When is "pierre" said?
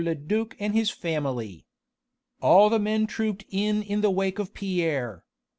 4.51-5.23